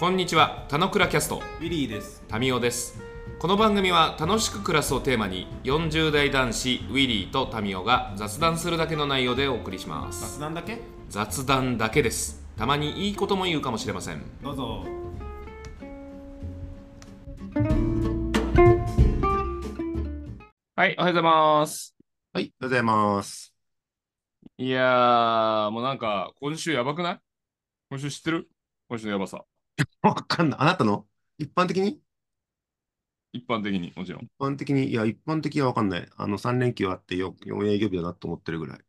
[0.00, 2.24] こんにちは、たのくらキャスト、ウィリーです。
[2.26, 3.02] タミオです。
[3.38, 10.38] この番組は楽しく暮らすをテーマに、40代男子ウィリーとタミオが雑談するだけの内容でお送りします。
[10.38, 10.78] 雑談だけ？
[11.10, 12.42] 雑談だけです。
[12.56, 14.22] たまにいいことも言うかもしれません。
[14.42, 14.86] どうぞ。
[20.76, 21.94] はい、おはようございます。
[22.32, 23.54] はい、おはようございます。
[24.56, 27.20] いやー、もうなんか、今週やばくない？
[27.90, 28.48] 今週知ってる？
[28.88, 29.44] 今週のやばさ。
[30.02, 30.60] わかんない。
[30.60, 31.06] あなたの？
[31.38, 32.00] 一般的に？
[33.32, 34.22] 一般的に、もちろん。
[34.22, 36.08] 一般的に、いや、一般的はわかんない。
[36.16, 38.80] あの、3連休あって 4, 4営業日だなと思ってるぐらい。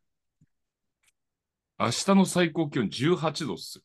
[1.77, 3.83] 明日の最高気温18度っすよ。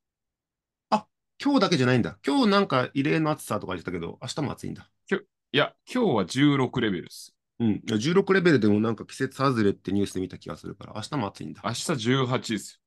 [1.43, 2.19] 今日だけじゃないんだ。
[2.27, 4.89] 今日なんか異例の暑さとか言ってたけど、明日も暑いんだ。
[5.53, 7.35] いや、今日は16レベルです。
[7.59, 7.69] うん。
[7.69, 11.63] いや16レベルでもなんか季節外れってニュースで見た気がするから、明日も暑いんだ。
[11.65, 12.81] 明日18 です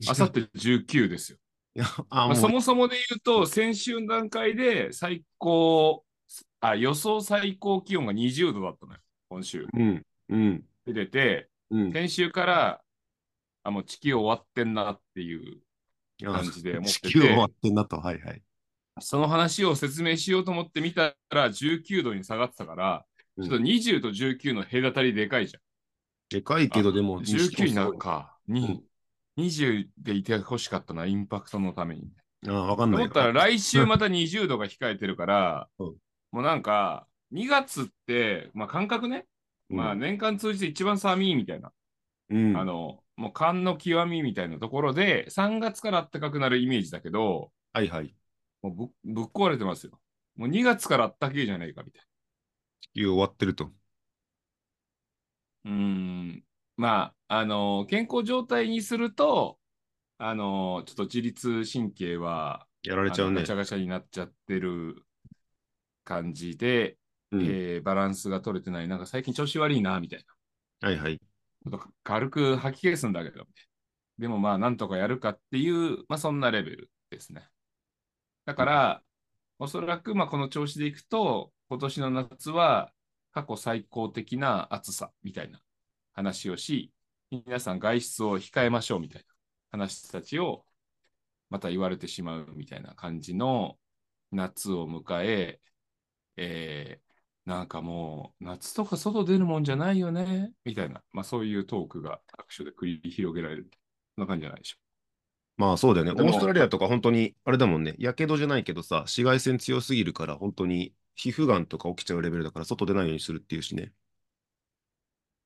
[0.00, 0.14] よ。
[0.18, 1.38] 明後日19ですよ。
[1.76, 6.04] いや、あ、まあ、そもそもで言うと、先週の段階で最高、
[6.60, 9.66] あ、予想最高気温が20度だったのよ、今週。
[9.72, 11.92] うん、うん、出てて、うん。
[11.92, 12.80] 先週から、
[13.64, 15.60] あ、もう地球終わってんなっていう
[16.24, 17.96] 感じで思ってて地球終わってんなと。
[17.96, 18.42] はいはい。
[19.00, 23.04] その話を説明しようと思ってみたら、19度に下がってたから、
[23.36, 25.60] うんちょっと20と19の隔たりでかいじゃん。
[26.28, 28.38] でかいけど、でも、19になるか。
[28.46, 28.82] にうん
[29.36, 32.10] 20でいてほしかったな、インパクトのために。
[32.46, 33.04] あわかんないよ。
[33.04, 35.94] 思ったら来週また20度が控えてるから、うん
[36.30, 39.26] もうなんか、2月って、まあ感覚ね、
[39.70, 41.72] うんまあ年間通じて一番寒いみたいな、
[42.30, 42.56] うん。
[42.56, 48.14] あの、もう寒の極みみたいなところで、3月から暖かくなるイメージだけど、はいはい。
[48.62, 48.74] もう
[49.04, 50.00] ぶぶっ壊れてますよ。
[50.36, 52.04] もう2月から暖かいじゃないかみたい
[52.80, 53.70] 地球終わってると。
[55.64, 55.70] な。
[55.70, 56.44] うーん。
[56.76, 59.58] まあ、あの、健康状態にすると、
[60.18, 63.56] あの、ちょっと自律神経は、やられちゃうねガチャ。
[63.56, 65.04] ガチャになっちゃってる
[66.04, 66.98] 感じで、
[67.30, 67.42] うん。
[67.42, 68.88] えーバランスが取れてない。
[68.88, 70.24] なんか最近調子悪いな、みたい
[70.80, 70.88] な。
[70.88, 71.18] はいはい。
[71.18, 73.46] ちょっと軽く吐き気すんだけど、
[74.18, 77.48] でもまあ、なんとかやるかっていう、まあ、そんなレベルですね。
[78.44, 79.02] だから、
[79.58, 82.92] おそらく、まあ、この調子でいくと、今年の夏は
[83.32, 85.60] 過去最高的な暑さみたいな
[86.14, 86.92] 話をし、
[87.30, 89.26] 皆さん外出を控えましょうみたいな
[89.72, 90.64] 話たちを
[91.50, 93.78] また言われてしまうみたいな感じの
[94.32, 95.60] 夏を迎え、
[96.36, 97.04] えー
[97.44, 103.70] なんかもう、夏とか外出るもんじゃないよね、みたいな、まあそういうトークが各所で繰り広げられる。
[104.16, 104.76] そんな感じじゃないでしょ
[105.56, 106.12] まあそうだよね。
[106.12, 107.94] オーストラリアとか本当に、あれだもんね。
[107.98, 113.92] やけどじゃないけどさ、紫外線強すぎるから本当に皮膚がんとか起きちゃうレベルだから外出ないようにするっていうしね。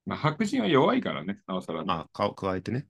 [0.09, 2.87] まあ白人は弱いからね、なおさらあ、か加えてね。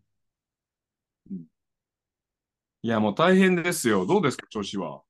[2.82, 4.04] いや、もう大変ですよ。
[4.06, 5.02] どうですか、調子は？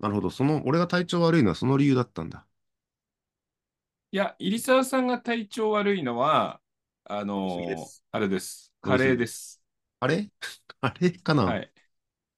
[0.00, 0.28] なるほど。
[0.30, 2.46] その、俺が体調悪いのはその理由だったんだ。
[4.10, 6.60] いや、入澤さんが体調悪いのは、
[7.04, 8.72] あのーすあれです。
[8.82, 9.62] カレーです。
[10.00, 10.30] あれ？
[10.80, 11.72] あれかな、はい。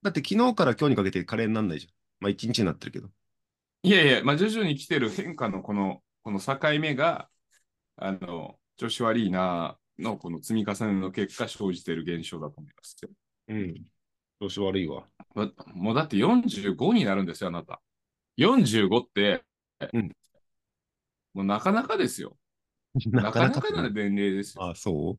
[0.03, 1.95] だって昨日から今日にかけてカレーになんないじゃん。
[2.21, 3.11] まあ一日になってるけど。
[3.83, 7.31] いやいや、まあ徐々に来てる変化のこの、この境目が、
[7.97, 13.11] あの、調子悪いなのこの積み重ねの結果生じている現象だと思いますよ。
[13.49, 13.75] うん。
[14.41, 15.07] 調子悪いわ。
[15.35, 17.81] まもうだって45になるんですよ、あなた。
[18.37, 19.45] 45って、
[19.93, 20.11] うん
[21.35, 22.39] もうなかなかですよ。
[23.11, 24.71] なかなかな年齢ですよ。
[24.71, 25.19] あ、そ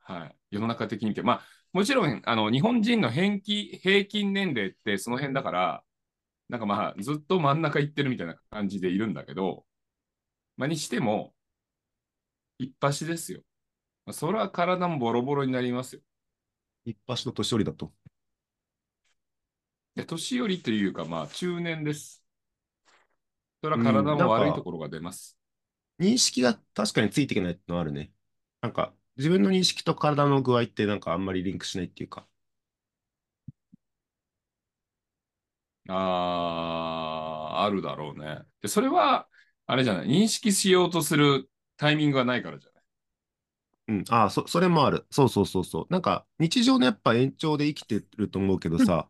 [0.00, 0.36] はい。
[0.52, 1.22] 世の中的に見て。
[1.22, 1.42] まあ、
[1.72, 5.84] もちろん、あの、日本人の平均平均年齢ってその辺だから、
[6.48, 9.66] なんかまあ、ずっと真ん中行ってるみたいな感じでいるんだけど、
[10.56, 11.31] まあ、にしても、
[12.62, 13.40] 一発ですよ。
[14.06, 16.02] まあ、それは体もボロボロになりますよ。
[16.86, 17.92] う一発の年寄りだと。
[19.94, 22.24] で年寄りというか、まあ、中年です。
[23.62, 25.36] それは体も悪いところが出ます。
[26.00, 28.12] 認識が確かについていけないのあるね。
[28.60, 32.26] なんか、自分の認識と体の具合ってなんかあんまりリンクしないっていうか。
[35.88, 35.94] あ
[37.54, 38.40] あ、あるだろうね。
[38.60, 39.28] で、それは、
[39.66, 42.82] あれじゃない、認識しようとするタイミングがないからじゃない？
[43.88, 45.06] うん、ああ、そ、それもある。
[45.10, 45.86] そうそうそうそう。
[45.92, 49.08] なんか、日常のやっぱ延長で生きてると思うけどさ、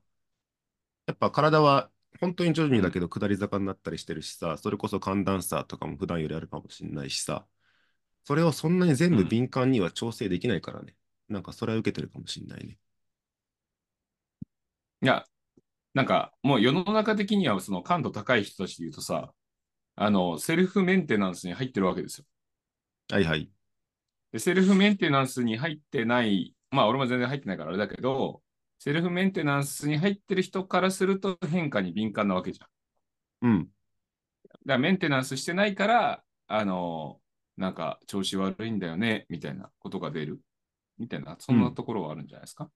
[1.07, 7.47] やっぱ体は本当に徐々にだけど下り坂になったりしてるしさ、それこそ寒暖差とかも普段よりあるかもしれないしさ、
[8.25, 10.97] それをそんなに全部うん敏感には調整できないからね。
[11.29, 12.79] なんかそれは受けてるかもしれないね。
[15.03, 15.25] いや、
[15.95, 19.35] なんか、もう世の中的には、その感度高い人たちで言うとさ、
[19.97, 22.27] あの、セルフメンテナンスに入ってるわけですよ。
[23.11, 23.51] はいはい。
[24.33, 28.43] で、セルフメンテナンスに入ってない、まあ、俺も全然入ってないからあれだけど、
[28.79, 33.49] セルフメンテナンスに入ってる人からすると変化に敏感なわけじゃん。
[33.49, 33.65] うん。
[33.65, 37.21] だからメンテナンスしてないから、あの、
[37.57, 40.41] なんか調子悪いんだよね、みたいなことが出る。
[40.99, 42.71] みたいな、そんなところはあるんじゃないですか？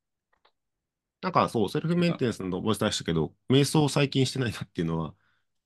[1.23, 5.15] なんかそう、セルフメンテナンスのお伝えしたけど、瞑想を最近してないなっていうのは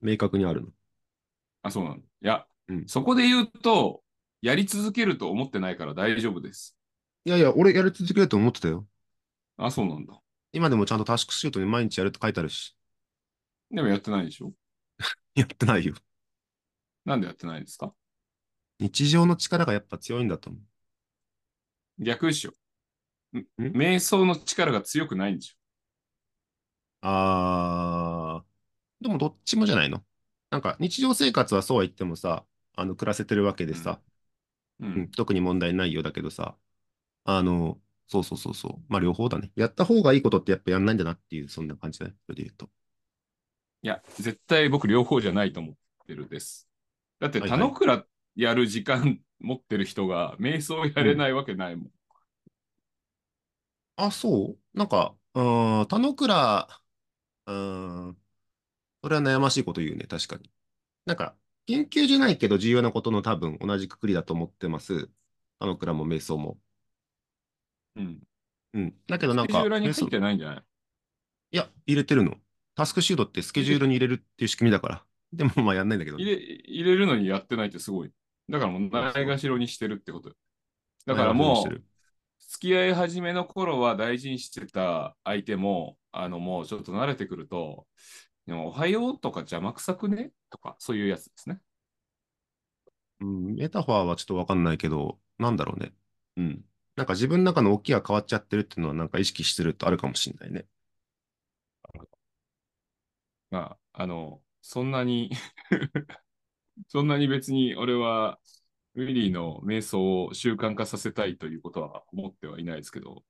[0.01, 0.67] 明確にあるの？
[1.63, 1.97] あ、そうなの。
[1.97, 4.01] いや、うんそこで言うと、
[4.41, 6.77] やり続けると思ってないから大丈夫です。
[7.25, 8.87] いやいや、俺やり続けると思ってたよ。
[9.57, 10.21] あ、そうなんだ。
[10.53, 12.75] 今でもちゃんとタスクシートに毎日やるって書いてあるし。
[13.71, 14.53] でもやってないでしょ？
[15.35, 15.93] やってないよ。
[17.05, 17.93] なんでやってないですか？
[18.79, 20.59] 日常の力がやっぱ強いんだと思
[21.99, 22.53] 逆でしょ。
[23.59, 25.55] 瞑想の力が強くないんでしょ？
[27.03, 27.07] う。
[27.07, 30.03] あー、でもどっちもじゃないの？
[30.49, 32.45] なんか日常生活はそうは言ってもさ、
[32.75, 34.01] あの、暮らせてるわけでさ、
[34.81, 36.57] ううんん、特に問題ないようだけどさ、
[37.25, 38.85] あの、そうそうそうそう。
[38.89, 39.51] まあ両方だね。
[39.55, 42.15] やった方がいいことってやっぱやんないんだなっていう、そんな感じだね。
[42.27, 42.69] それで言うと。
[43.83, 45.75] いや、絶対僕両方じゃないと思っ
[46.07, 46.67] てるです。
[47.19, 48.05] だって、田之倉
[48.35, 51.91] やる時間 持ってる人が瞑想やれないわけないもん。
[53.95, 54.77] あ、そう？
[54.77, 56.67] なんか、うーん、田之倉、
[57.47, 58.21] うーん、
[59.03, 60.51] それは悩ましいこと言うね、確かに。
[61.05, 61.37] なんか、
[61.71, 65.09] 研究じゃないけど重要なことの多分同じくくりだと思ってます。
[65.59, 66.57] 田之倉も瞑想も。
[67.95, 68.19] うん。
[68.73, 68.93] うん。
[69.07, 70.63] だけどなんか、スケジューラーに入ってないんじゃない？
[71.51, 72.35] いや、入れてるの。
[72.75, 75.05] タスクシートってスケジュールに入れるっていう仕組みだから。
[75.31, 78.11] でもまあやんないんだけどね、入れ入れるのにやってないってすごい。
[78.49, 80.35] だからもうないがしろにしてるってことよ。
[81.05, 81.83] だからもう、
[82.39, 87.87] 付き合い始めの頃は大事にしてた相手も、あのもうちょっと慣れてくると、
[88.45, 90.31] でもおはようとか邪魔くさくね？
[90.49, 91.59] とか、そういうやつですね。
[93.19, 95.93] うん、メタファーはちょっとわかんないけど、なんだろうね。
[96.37, 96.65] うん。
[96.95, 100.65] なんか自分の中の大きが変わっちゃってるっていうのはなんか意識してるとあるかもしれないね。
[103.49, 105.31] まあ、あの、そんなに
[106.87, 108.39] そんなに別に俺は、
[108.95, 113.23] ウィリーの瞑想を習慣化させたいということは思ってはいないですけど、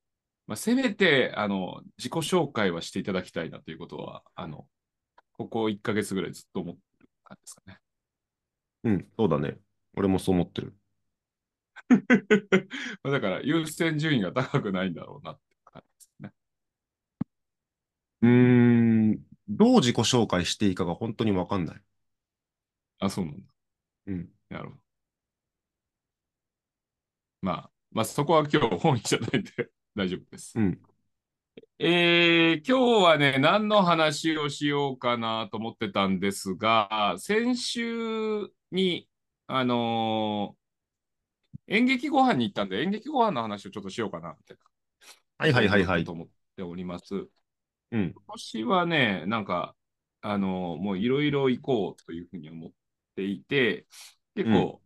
[0.47, 4.67] まあ、せめて、あの、自己紹介はしていただきたいなということは、あの、
[5.33, 7.79] ここ1ヶ月ぐらいずっと思ってる感じですかね。
[8.83, 9.59] うん、そうだね。
[9.95, 10.75] 俺もそう思ってる。
[13.03, 16.31] まあだから、優先順位が高くないんだろうなって感じですね。
[18.21, 18.29] うー
[19.15, 21.81] ん、どう自己紹介していいかが本当にわかんない。
[22.99, 23.53] あ、そうなんだ。
[24.07, 24.31] うん。
[24.49, 24.81] なるほど。
[27.41, 29.51] まあ、まあ、そこは今日本意じゃないんで
[29.95, 30.57] 大丈夫です。
[30.57, 30.81] うん。
[31.79, 39.07] えー今日はね、何の話をしようかなと思ってたんですが、先週に、
[39.47, 40.61] あのー
[41.67, 44.57] 演劇ご飯に行ったんで、演劇ご飯の話をちょっとしようかなって。
[45.37, 46.11] はいはいはいはいと。
[46.11, 46.27] 思っ
[46.57, 47.15] ております。
[47.15, 48.11] うん。
[48.13, 49.73] 今年はね、なんか、
[50.21, 52.71] あのーもういろいろ行こうというふうに思っ
[53.15, 53.87] ていて、
[54.35, 54.81] 結構、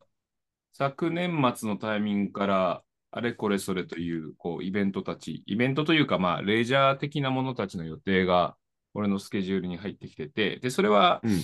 [0.73, 2.84] 昨年末のタイミングから、
[3.17, 8.57] あれこれそれという、こう、イベントたち、イベントというか、まあ、レジャー的なものたちの予定が、
[8.93, 11.41] 俺のスケジュールに入ってきてて、で、それは、うん。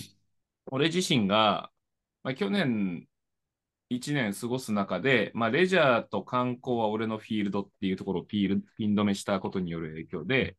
[0.65, 1.71] 俺自身が、
[2.23, 3.07] まあ、去年
[3.89, 10.57] 1年過ごす中で、まあ、レジャーと観光は俺のフィールドっていうところをピールピン止めしたことによる影響で、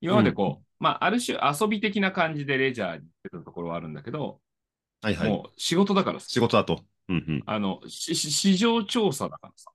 [0.00, 4.40] 今までこう、まあ、ある種遊び的な感じでレジャーに行ってたところはあるんだけど、
[5.02, 5.30] はいはい。
[5.30, 6.84] もう仕事だからさ仕事だと。
[7.08, 7.42] うんうん。
[7.46, 9.70] あの、市場調査だからさ、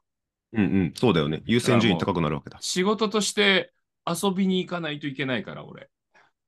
[0.53, 0.93] うんうん。
[0.95, 1.41] そうだよね。
[1.45, 2.59] 優先順位高くなるわけだ。
[2.59, 3.73] 仕事として
[4.07, 5.89] 遊びに行かないといけないから、俺。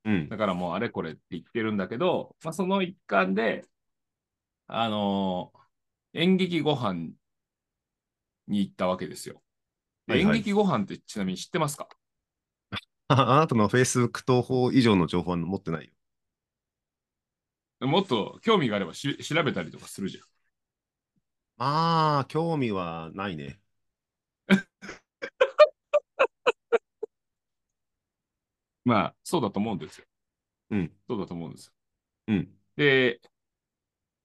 [0.05, 0.29] うん。
[0.29, 3.65] だからもうあれこれって言ってるんだけど、まあ、その一環で、
[4.67, 5.65] あのー
[6.17, 7.11] 演劇ご飯
[8.47, 9.41] に行ったわけですよ。
[10.07, 11.89] ではいはい演劇ご飯ってちなみに知ってますか？
[13.07, 15.91] あ あなたの Facebook 投稿以上の情報は持ってないよ。
[17.81, 20.23] もっと興味があればし調べたりとかするじゃん。
[21.57, 23.59] まあ、興味はないね。
[28.85, 30.05] まあ、そうだと思うんですよ。
[30.71, 30.91] うん。
[31.07, 31.73] そうだと思うんですよ。
[32.27, 32.49] うん。
[32.75, 33.19] で、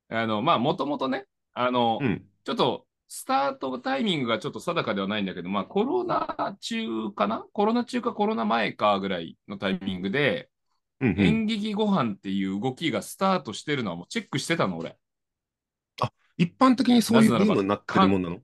[0.09, 2.27] あの、まあ、もともとね、あの、うん。
[2.45, 7.45] ちょっと、スタートタイミングがちょっと定かではないんだけど、まあ、コロナ中かな？
[7.53, 10.49] コロナ中かコロナ前かぐらいのタイミングで、
[11.01, 11.21] うんうん。
[11.21, 14.97] 演劇ご飯っていう動きがスタートしてるのはもうチェックしてたの、俺。
[16.37, 18.39] 一般的にそういうブームになってるもんなの？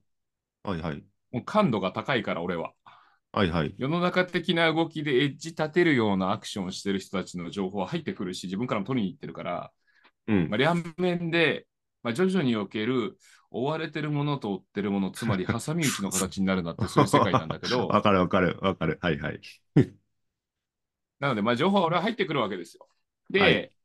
[0.64, 1.04] はいはい。
[1.37, 2.73] もう感度が高いから、俺は。
[3.33, 3.75] はいはい。
[3.76, 9.71] 世の中的な動きでエッジ立てるようなアクションをしてる人たちの情報は入ってくるし、自分からも取りに行ってるから、
[10.28, 11.66] うんまあ、両面で、
[12.02, 13.19] まあ、徐々における
[13.50, 18.99] 追われてるものと追ってるもの、つまり挟み撃ちの形になるなって、 そういう世界なんだけど、 わかるわかるわかる。
[19.02, 19.40] はいはい。
[21.21, 22.88] なので、まあ、情報は俺は入ってくるわけですよ。
[23.28, 23.75] で、はい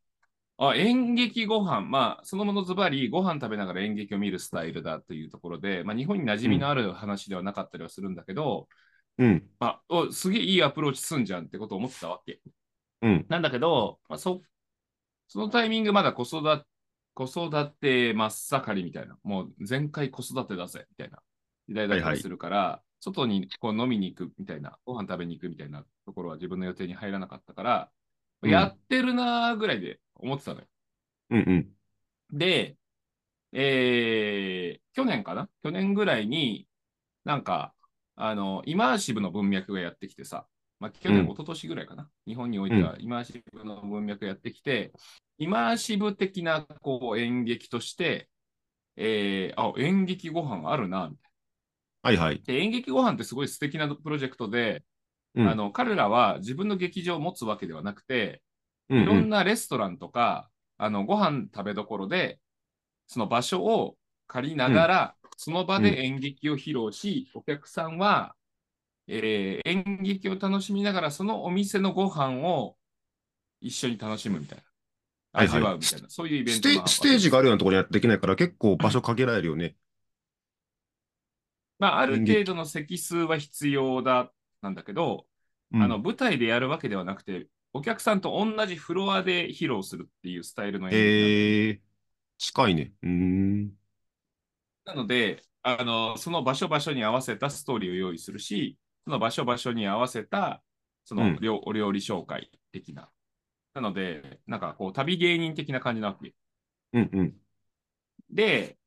[0.69, 8.67] あ演劇ご飯まあ、そのものズバリ、ご飯食べながら演劇を見るスタイルだというところで、まあ、日本に馴染みのある話ではなかったりはするんだけど、
[9.17, 9.43] うん。
[9.59, 12.41] まあ、おすげえいいアプローチすんじゃんってことを思ってたわけ。
[13.01, 13.25] うん。
[13.27, 14.41] なんだけど、まあ、そ
[15.27, 16.65] そのタイミングまだ子育て、
[17.13, 21.19] 子育て真っ盛りみたいな、もう全開子育てだぜみたいな
[21.67, 27.89] 時代だったりするから、外にこう飲みに行くみたいな、ご飯食べに行くみたいなところは自分の予定に入らなかったから、
[28.43, 30.67] うんやってるなーぐらいで思ってたのよ。
[31.31, 32.37] うんうん。
[32.37, 32.77] で、
[33.53, 35.47] えー去年かな？
[35.63, 36.67] 去年ぐらいに、
[37.23, 37.73] なんか、
[38.15, 40.45] あの、イマーシブの文脈がやってきてさ、
[40.81, 44.91] まあ、去年、うん一昨年ぐらいかな、日本においてはイマーシブの文脈がやってきて、
[45.37, 48.29] イマーシブ的なこう演劇として、
[48.97, 51.31] えーあ、演劇ご飯あるな、みたい
[52.03, 52.35] はいはい。
[52.39, 52.41] な。
[52.45, 54.83] で、演劇ご飯ってすごい素敵なプロジェクトで、
[55.35, 58.39] うんあの彼らは自分の劇場を持つわけではなくて、うん
[58.95, 62.39] いろんなレストランとか、あのご飯食べどころで、
[63.07, 68.35] その場所を借りながら、その場で演劇を披露し、お客さんは、
[69.07, 72.77] えー演劇を楽しみながら、そのお店のご飯を
[73.61, 74.63] 一緒に楽しむみたいな。
[75.35, 75.59] はいはい。
[75.59, 79.75] 味わうみたいな、そういうイベンストステージがあるようなところにはできないから結構場所限られるよね。
[81.79, 84.31] まあ、ある程度の席数は必要だ
[84.61, 85.27] なんだけど、
[85.71, 85.81] うん。
[85.81, 91.81] あの舞台でやるわけではなくて、お客さんと同じフロアで披露するっていうスタイルの演えー、
[92.37, 92.93] 近いね。
[93.03, 93.77] うーん。
[94.85, 100.63] なので、あの、その場所場所に合わせたストーリーを用意するし、その場所場所に合わせた、
[101.05, 103.11] その、うん料お料理紹介的な。
[103.73, 106.33] なので、なんかこう、旅芸人的な感じなわけ。
[106.93, 107.41] うんうん。
[108.29, 108.77] で、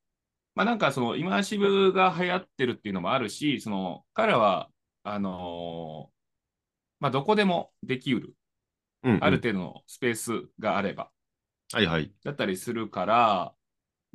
[0.55, 4.71] まあなんかその、イマーシブが流行ってるっていうのもあるし、その、彼らは、
[5.05, 6.15] あのー
[7.01, 8.35] まあどこでもできうる、
[9.05, 11.11] うんうんある程度のスペースがあれば、
[11.73, 12.13] はいはい。
[12.25, 13.55] だったりするから、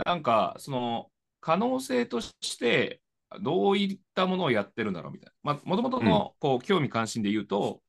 [0.05, 3.01] なんか、その、可能性として、
[3.41, 5.53] どういったものをやってるんだろうみたいな。
[5.53, 7.81] まあ、もともとの、こう、興味関心で言うと、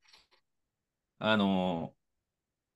[1.18, 2.00] あのー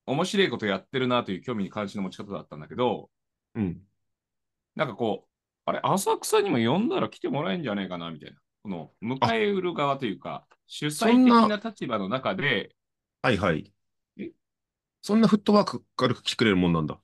[0.07, 3.11] 面白いことやってるなという興味関心の持ち方だったんだけど、
[3.55, 3.81] うん。
[4.75, 5.29] なんかこう、
[5.67, 8.37] あれ、浅草にも呼んだら来てもらえんじゃねえかなみたいな。
[8.63, 12.75] この、迎え売る側というか、主催的な立場の中で、
[13.23, 13.74] はいはいえ。
[15.05, 16.99] そんなフットワーク軽く来てくれるもんなんだ。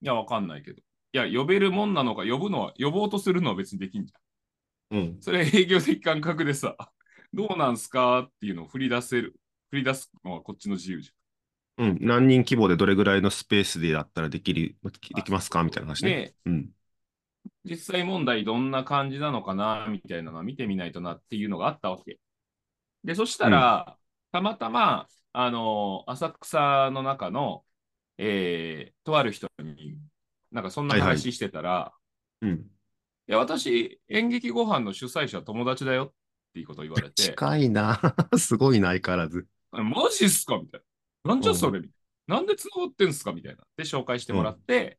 [0.00, 0.80] いや、わかんないけど。
[0.80, 0.82] い
[1.12, 4.98] や、呼べるもんなのか、呼ぶのは、呼ぼうとするのは別にできんじゃん。
[4.98, 5.18] うん。
[5.20, 6.78] それ営業的感覚でさ、
[7.34, 9.34] どうなんすかっていうのを振り出せる。
[9.68, 11.10] 振り出すのはこっちの自由じ
[11.76, 11.98] うん。
[12.00, 14.76] 何人規模でどれぐらいのスペースでだったらできる、
[15.14, 15.62] できますか？
[15.62, 15.94] みたいなゃん。
[15.94, 16.10] 話ね。
[16.10, 16.70] で、うん。
[17.66, 19.88] 実際問題どんな感じなのかな？
[19.90, 22.18] みたいなのは見てみないとなっていうのがあったわけ。
[23.04, 23.98] で、そしたら、
[24.32, 27.64] たまたま、あの、浅草の中の、
[28.18, 29.98] えーとある人に、
[30.50, 31.92] なんかそんなはいはい話してたら、
[32.40, 32.50] うん。
[33.28, 36.12] いや、私、演劇ご飯の主催者友達だよっ
[36.52, 38.00] ていうことを言われて、近いな。
[38.36, 39.46] すごいな、相変わらず。
[39.70, 40.58] マジっすか？
[40.58, 40.80] みたい
[41.24, 41.34] な。
[41.34, 41.78] なんじゃそれ？
[41.78, 41.92] みたい
[42.26, 42.36] な。
[42.36, 43.32] なんで繋がってんすか？
[43.32, 43.62] みたいな。
[43.76, 44.98] で、紹介してもらって、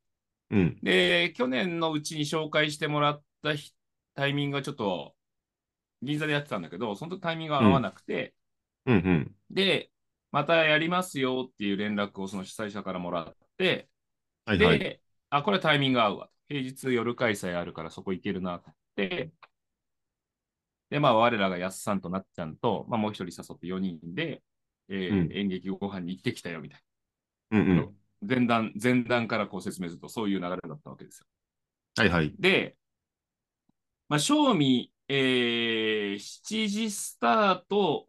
[0.50, 0.80] うん。
[0.82, 3.74] で、去年のうちに紹介してもらった日
[4.16, 5.14] タイミングがちょっと、
[6.02, 8.34] 銀座でやってたんだけど、その時タイミングが合わなくて、
[8.86, 9.36] うんうん。
[9.50, 9.91] で、
[10.32, 13.90] またやりますよっていう連絡をその主催者からもらって、
[14.46, 14.80] はいはい。
[14.80, 16.30] で、あ、これタイミング合うわ。
[16.48, 18.64] 平日夜開催あるからそこ行けるなっ
[18.96, 19.32] て、
[20.90, 24.44] で、まあ、我らがやすさんとなっちゃんと、まあ、もう一人誘って4人で、
[24.90, 26.82] えーうん演劇ご飯に行ってきたよみたい
[27.52, 27.76] うんう。
[27.76, 31.26] なん前段、前段からこう説明すると、そういう流れだったわけですよ。
[31.98, 32.34] はいはい。
[32.38, 32.76] で、
[34.10, 38.08] まあ、賞味、えー、7時スタート、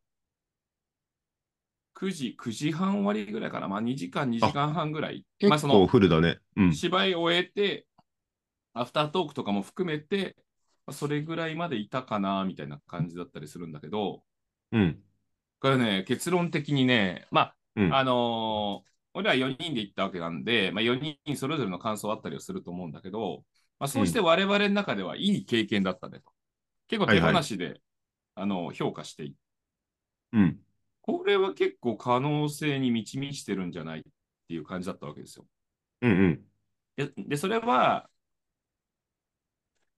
[2.02, 3.68] 9時、9時半終わりぐらいかな。
[3.68, 5.24] まあ、2時間、2時間半ぐらい。
[5.48, 6.38] まあ、その、フルだね。
[6.56, 6.72] うん。
[6.72, 7.86] 芝居を終えて、
[8.74, 10.34] アフタートークとかも含めて、
[10.84, 14.24] まあそれぐらいまでいたかな、みたいな感じだったりするんだけど、
[14.72, 15.02] うん。
[15.60, 23.44] これね、結論的にね、まうんあ、あのー俺は4人で行ったわけなんで、まあ、4人それぞれの感想あったりはすると思うんだけど、
[23.78, 26.32] まあ、そうして我々の中ではいい経験だったねと。
[26.88, 27.82] 結構手放しで、
[28.36, 29.34] あの評価してい
[30.32, 30.60] うん。
[31.02, 34.02] これは結構可能性に満ち満ちてるんじゃないっ
[34.48, 35.46] ていう感じだったわけですよ。
[36.02, 36.46] うんうん。
[36.96, 38.08] で、でそれは、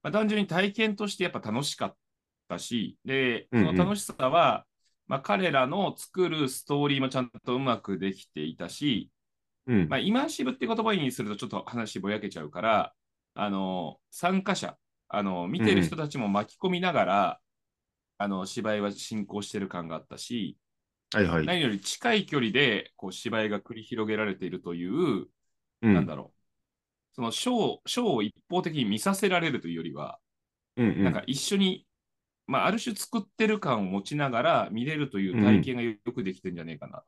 [0.03, 1.97] まあ、単純に体験としてやっぱ楽しかっ
[2.49, 4.67] たし、で、そうんうんの楽しさは、
[5.07, 9.11] まあ、彼らの作るストーリーもちゃんとうまくできていたし、
[9.67, 12.95] うんまあ、イマーシブって言葉にするとちょっと話ぼやけちゃうから、
[13.35, 17.41] あの、参加者、あの、見てる人たちも巻き込みながら、
[18.19, 20.57] あの、芝居は進行してる感があったし、
[21.15, 21.47] はいはい。
[21.47, 25.27] 何より近い距離でこう芝居が繰り広げられているという、
[25.83, 25.95] うん。
[25.95, 27.15] なんだろう。
[27.15, 30.19] そのショー、ショーを一方的に見させられるというよりは、
[30.77, 31.05] うんうん。
[31.05, 31.87] なんか一緒に、
[32.47, 37.05] まあ、ある種作ってる感を持ちながら見れるという体験がよくできてるんじゃねえかな。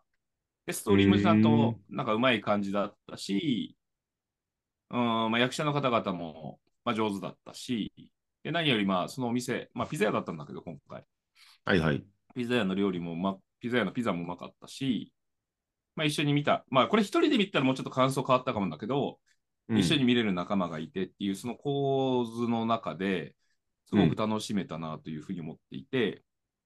[0.66, 3.76] で、ストーリーもちゃんとなんかうまい感じだったし、
[4.90, 4.98] うん、
[5.30, 7.92] まあ、役者の方々も、まあ、上手だったし、
[8.42, 11.04] で何よりまあそのお店、まあ、ピザ屋だったんだけど、今回。
[11.64, 12.04] はいはい。
[12.34, 15.12] ピザ屋の料理もうま、ピザ屋のピザもうまかったし、
[15.96, 16.64] まあ、一緒に見た。
[16.70, 19.18] まあ、これ一人で見たらもうちょっと感想変わったかもだけど、
[19.68, 23.34] うん一緒に見れる仲間がいてっていう、その構図の中で
[23.86, 26.22] すごく楽しめたなというふうに思っていて、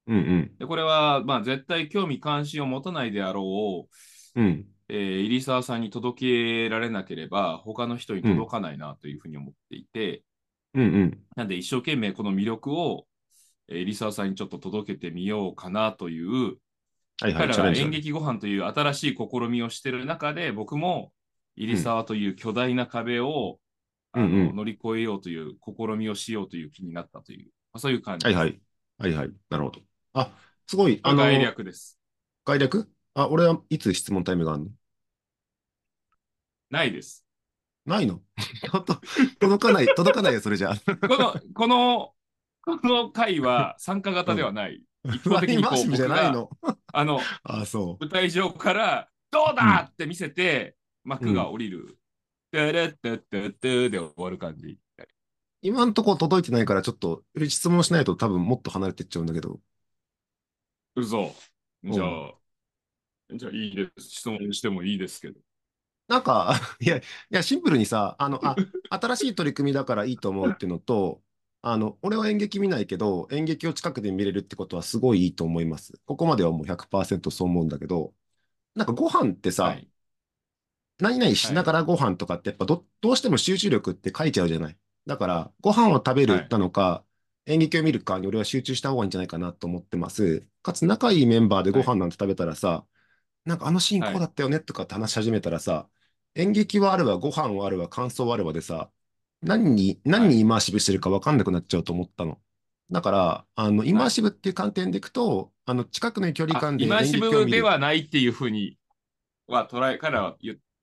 [0.06, 0.56] うんうん。
[0.59, 3.88] でこれはまあ絶対興味関心を持たないであろ
[4.37, 4.66] う、うん。
[4.90, 10.23] えー入澤さんに届けられなければ、他の人に届かないなというふうに思っていて、
[10.75, 11.18] うんうん。
[11.37, 13.06] なんで一生懸命この魅力を、
[13.68, 16.59] えー入澤さんにちょっと届けてみようかなという。
[17.20, 17.70] 彼ら。
[17.72, 21.12] 演劇ご飯という新しい試みをしている中で、僕も
[21.56, 23.58] 入澤という巨大な壁を、
[24.12, 28.26] あのうんうん乗り越えようという試みをしようという気になったという、まあ、そういう感じ。
[28.26, 28.60] はいはい。
[28.98, 29.30] はいはい。
[29.48, 29.80] なるほど。
[30.14, 30.32] あ、
[30.66, 30.98] すごい。
[31.02, 31.98] あの、略です。
[32.44, 32.90] 概略？
[33.14, 34.70] あ、俺はいつ質問タイムがあるの？
[36.70, 37.24] ないです。
[37.86, 38.20] ないの？
[38.84, 39.00] と
[39.40, 40.76] 届かない、届かないよ、それじゃあ。
[40.76, 42.14] この、この、
[42.62, 44.82] この回は参加型ではない。
[45.04, 46.49] 一方的にこう僕が。
[46.92, 49.88] あの、あ、そ舞台上から、どうだ？
[49.90, 51.99] って見せて、幕が降りる。
[52.50, 53.19] てれってっ
[53.52, 54.78] てで終わる感じ。
[54.99, 55.09] う。
[55.62, 59.61] 今んとこ届いてないから、ちょっと質問しないと多分もっと離れてっちゃうんだけど。
[60.97, 61.35] 嘘。
[61.85, 62.35] じゃあ、
[63.33, 64.09] じゃあいいです。
[64.09, 65.40] 質問してもいいですけど。
[66.09, 68.57] なんか、 いや、いや、シンプルにさ、あの、あ、
[68.90, 71.23] 新しい取り組みだからいいと思うっていうのと、
[71.62, 75.93] あの、俺は演劇見ないけど、演劇を近くで見れるってことはすごいいいと思います。
[76.07, 78.14] ここまではもう100%そう思うんだけど、
[78.75, 79.88] なんかご飯ってさ、はい。
[80.99, 84.79] 何々しながらご飯とかってやっぱどどうしても集中力って書いちゃうじゃない？
[85.07, 87.05] だから、ご飯を食べるなのか、
[87.46, 90.46] 演劇を見るかに俺は集中した方がいいんじゃないかなと思ってます。
[90.62, 92.87] かつ仲いいメンバーでご飯なんて食べたらさ、
[93.44, 95.88] なんかあのシーンこうだったよねとかって話し始めたらさ、
[96.35, 98.90] 演劇はあるわ、ご飯はあるわ、感想はあるわでさ、
[99.42, 102.38] 何に、何にイマーシブしてるか分かんなくなっちゃうと思ったの。
[102.90, 107.18] だから、あの、イマーシブっていう観点でいくと、あの、近くの距離あ感でイマーシ。
[107.18, 108.76] ブではないっていうふうに
[109.46, 110.37] は捉え、彼らは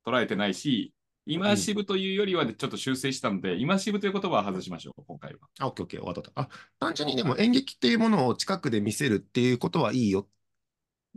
[0.05, 0.93] 捉えてないし、
[1.25, 5.39] イマーシブというよりはちょっと修正したので、イマーシブという言葉は外しましょう、今回は。
[5.59, 6.31] あ、オッケーオッケー、わかった。
[6.35, 10.29] あ、単純にでも演劇っていうものを近くで見せるっていうことはいいよ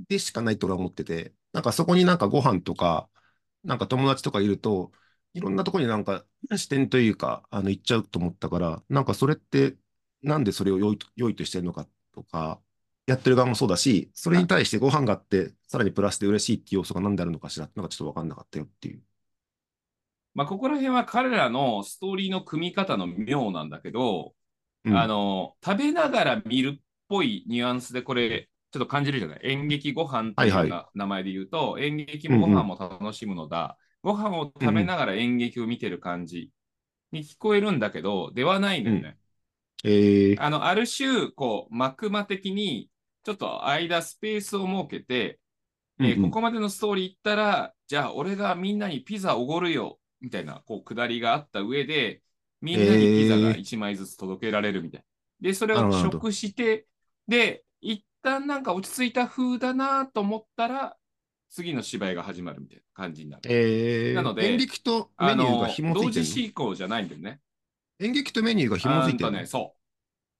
[0.08, 3.08] でしかないと俺は思ってて、なんかそこになんかご飯とか、
[3.64, 4.92] なんか友達とかいると、
[5.34, 6.24] いろんなところになんか
[6.56, 9.76] 視点というか、あの、行っちゃうと思ったから、なんかそれって、
[10.22, 12.60] なんでそれを良いと良いとしてるのかとか、
[13.06, 19.02] やってる側もそうだし、それに対してご飯があって、さらにプラスで嬉しいっていう要素が何であるのかしらってのがちょっとわかんなかったよっていう。
[20.34, 24.34] まあ、ここら辺は彼らのストーリーの組み方の妙なんだけど、
[24.84, 24.96] うん。
[24.96, 29.40] あの、食べながら見るっぽいニュアンスでこれ、ちょっと感じるじゃない？
[29.42, 36.50] 演劇ご飯というはいような名前で言うと、演劇もご飯も楽しむのだ、ご飯を食べながら演劇を見てる感じ
[37.12, 39.18] に聞こえるんだけど、ではないんだよね。
[39.84, 42.90] えー、あの、ある種、こう、幕間的に、
[43.24, 45.40] ちょっと間スペースを設けて、
[46.02, 46.24] えーうん。
[46.24, 52.22] うんここまでのストーリー行ったら、じゃあ俺がみんなにピザおごるよ、みたいな、こう、くだりがあった上で、
[52.62, 55.06] みんなにピザが1枚ずつ届けられるみたいな。
[55.50, 56.86] で、それを食して、
[57.28, 60.98] で、一旦なんか落ち着いた風だなと思ったら、
[61.50, 63.42] 次の芝居が始まるみたいな感じになる。
[63.46, 67.40] えー、なので演劇とメニューが紐同時付いてるの進行じゃないんだよね。
[67.98, 69.74] 演劇とメニューが紐付いてるね、そ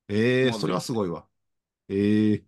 [0.09, 0.13] う。
[0.13, 1.27] ええ紐付いてるそれはすごいわ。
[1.89, 2.45] ええ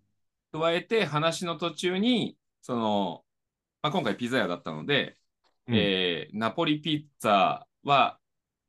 [0.52, 3.24] 加えて話の途中に、その、
[3.82, 5.16] まあ、今回ピザ屋だったので、
[5.66, 8.18] うんえーナポリピッツァは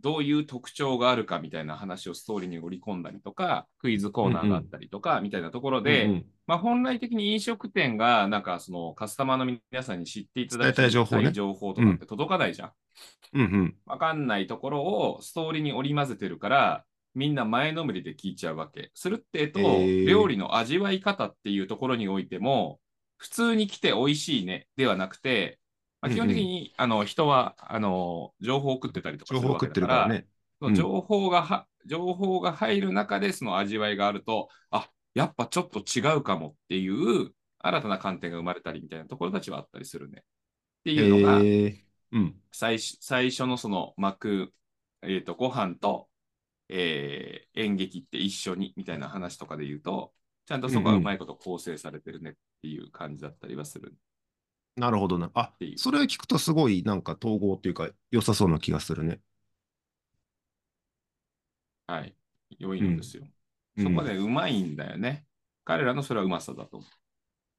[0.04, 12.72] どういう特徴があるかみたいな話をストーリーに織り込んだりとか、クイズコーナーがあったりとか、みたいなところで、うんうんまあ、本来的に飲食店が、なんかそのカスタマーの皆さんに知っていただ伝えたい情報ね情報とかって届かないじゃん。
[13.34, 13.76] うんうん。
[13.86, 16.84] わかんないところをストーリーに織り交ぜてるから、
[17.16, 18.92] みんな前のめりで聞いちゃうわけ。
[18.94, 22.82] するってえと、へー料理の味わい方っていうところにおいても、
[23.18, 25.60] 普通に来て美味しいねではなくて、
[26.04, 30.28] まあ、基本的に、あの人はあの情報を送ってたりとかするわけだか、ららね。
[30.60, 40.20] その情報がは、情報が入る中でその味わいがあると、あやっぱちょっと違うかもっていう新たな観点が生まれたりみたいなところたちはあったりするね。
[40.20, 40.24] っ
[40.84, 42.36] ていうのが、ええうん。
[42.52, 44.52] 最初最初のその幕、
[45.04, 46.10] えー、とご飯と、
[46.68, 50.12] えー演劇って一緒にみたいな話とかで言うと、
[50.48, 53.94] ちゃんとそこはうまいこと構成されてるねっていう感じだったりはする。
[54.76, 55.30] なるほどな。
[55.36, 59.22] あそれ聞くとすごいなんか統合っていうか良さそうな気がするね。
[61.88, 62.16] はい。
[62.60, 63.24] 良いのですよ。
[63.24, 63.34] うん
[63.84, 65.26] そこでうまいんだよね。
[65.66, 66.86] 彼らのそれはうまさだと思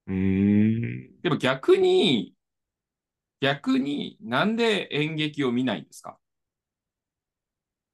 [0.07, 0.13] う。
[0.13, 1.15] ん。
[1.23, 2.35] でも逆に、
[3.41, 6.19] 逆になんで演劇を見ないんですか？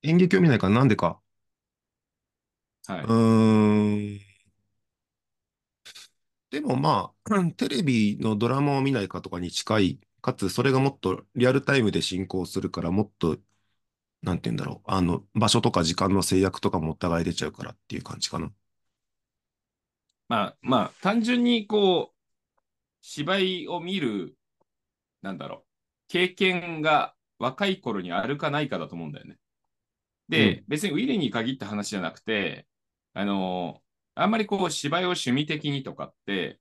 [0.02, 1.20] 演劇を見ないからなんでか。
[2.86, 3.00] はい。
[3.04, 4.29] うーん。
[6.50, 13.38] でもまあ、 テレビのドラマを見ないかとかに近い、かつそれがもっとリアルタイムで進行するから、もっと、
[14.22, 14.90] なんて言うんだろう。
[14.90, 18.52] あの、場所とか時間の制約とかもお互い出ちゃうからっていう感じかな。
[20.28, 22.16] まあまあ、単純にこう、
[23.02, 24.36] 芝居を見る、
[25.22, 25.66] なんだろう、
[26.08, 29.38] 経験が若い頃にあるかないかだと思うんだよね。
[30.28, 32.66] で、う別にウィリーに限った話じゃなくて、
[33.14, 33.82] あの
[34.22, 36.60] あんまりこう芝居を趣味的にとかって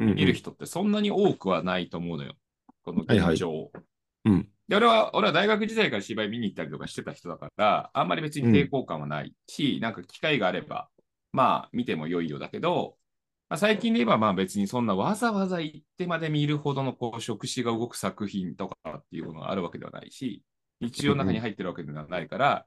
[0.00, 2.34] うん、見る人ってそんなに多くはないと思うのよ。
[2.82, 3.70] この現状を。
[4.24, 4.48] うん。
[4.66, 10.88] で、俺は、俺は大学時代から芝居見に行ったりとかしてた人だから、あんまり別に抵抗感はないし、なんか機会があれば、
[11.32, 12.96] まあ見ても良いよだけど、
[13.48, 20.42] まあ、最近で言えばまあ別にそんなわざわざ行ってまで見るほどのこう触手が動く作品とかっていうものがあるわけではないし、
[20.80, 22.66] 日常の中に入ってるわけではないから、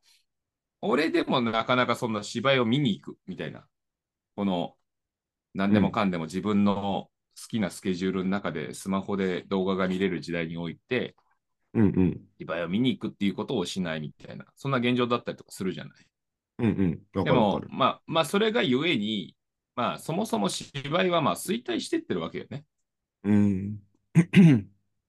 [0.82, 3.66] 俺でもなかなかそんな芝居を見に行くみたいな、
[4.36, 4.76] この
[5.54, 11.16] 何でもかんでも自分の好きなスケジュールの中でスマホで動画が見れる時代において、
[11.74, 12.22] うんうん。
[12.40, 16.08] 芝居を見に行くっていうことをしないみたいな、そんな現状だったりとかするじゃない。
[16.60, 17.20] うんうん。
[17.20, 17.62] わでも。
[17.70, 19.36] まあ、まあ、それがゆえに、
[19.76, 22.66] まあ、そもそも芝居はまあ衰退してってるわけよね。
[23.24, 23.80] うん。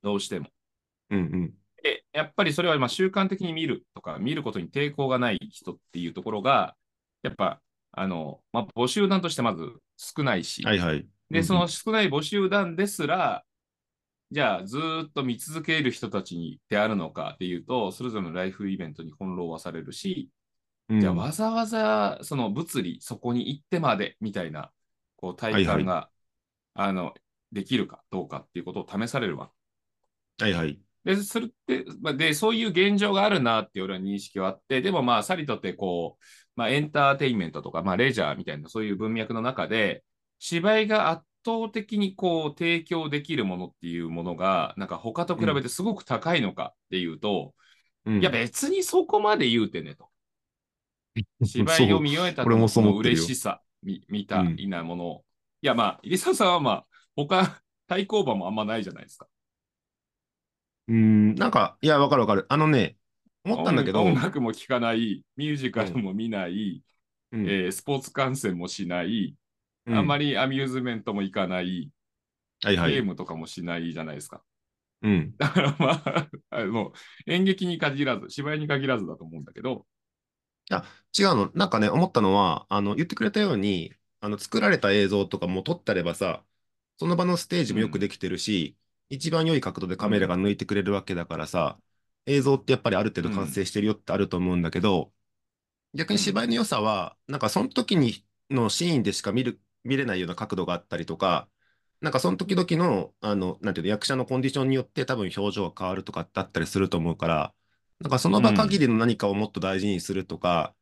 [0.03, 0.49] どうしても。
[1.11, 1.55] うんうん。
[1.83, 6.75] で、やっぱりそれはまあ習慣的に見るとか、見ることに抵抗がない人っていうところが、
[7.23, 7.61] やっぱ、
[7.96, 11.07] あの、まあ、募集団としてまず少ないし、はいはい。
[11.30, 13.44] で、うんその少ない募集団ですら、
[14.30, 20.30] じゃあずーっと見続ける人たちにであるのかっていうと、それぞれのライフイベントに翻弄はされるし、
[20.88, 24.70] うんじゃあわざわざその物理、そこに行ってまでみたいな
[25.16, 26.11] こう体感が、
[26.74, 27.14] あの
[27.52, 29.50] できるかどうかっていうことを試されるわ。
[30.38, 30.78] はいはい。
[31.05, 36.25] で、それって、まあで、そういう現状があるなって俺は認識はあって、でもまあ、さりとってこう、
[36.57, 40.03] まあ、エンターテインメントとか、まあ、レジャーみたいなそういう文脈の中で、
[40.38, 47.55] 芝居が圧倒的にこう提供できるものっていうものが、なんか他と比べてすごく高いのかっていうと、
[48.07, 48.21] うん。
[48.21, 50.09] いや別にそこまで言うてねと。
[51.45, 55.25] 芝居を見終えた時の嬉しさみみたいなもの、
[55.62, 59.27] いやまあ、入澤さんはまあ、他、対抗馬もあんまないじゃないですか。
[60.88, 62.47] うーん、なんか、いや、わかるわかる。
[62.49, 62.97] あのね、
[63.44, 66.83] 思ったんだけど、音音楽も聴かない、ミュージカルも見ない、
[67.33, 69.37] うんえースポーツ観戦もしない、
[69.87, 71.90] うんあんまりアミューズメントも行かない、
[72.62, 72.92] はいはい。
[72.92, 74.42] ゲームとかもしないじゃないですか。
[75.03, 75.35] うん。
[75.38, 76.92] だからまあ、あ の
[77.27, 79.87] 演劇に限らず、芝居に限らずだと思うんだけど、
[81.18, 81.51] 違うの。
[81.55, 86.44] なんかね、思ったのは、あの、言ってくれたように、あの、作られた映像とかも撮ってあればさ、
[86.99, 88.77] その場のステージもよくできてるし、
[89.09, 91.79] 一番良い角度でカメラが抜いてくれるわけだからさ、
[92.27, 95.12] 映像ってやっぱりある程度完成してるよってあると思うんだけど、
[95.95, 101.49] 逆に芝居の良さは、なんかその時にのシーンでしか見る、見れないような角度があったりとか、
[102.01, 107.55] なんかその時々の、あの、なんていうの、役者のコンディションによって多分表情が変わるとかってあったりすると思うから、
[108.01, 110.75] なんかその場限りの何かをもっと大事にするとか、